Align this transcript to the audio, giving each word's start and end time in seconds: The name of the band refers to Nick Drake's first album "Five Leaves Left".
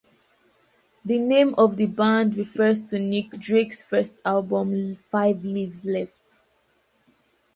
The 1.05 1.19
name 1.19 1.53
of 1.59 1.77
the 1.77 1.85
band 1.85 2.35
refers 2.35 2.81
to 2.89 2.97
Nick 2.97 3.33
Drake's 3.33 3.83
first 3.83 4.19
album 4.25 4.97
"Five 5.11 5.45
Leaves 5.45 5.85
Left". 5.85 6.41